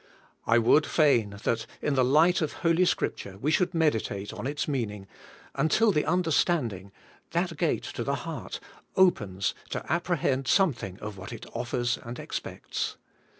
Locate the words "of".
2.41-2.53, 11.01-11.19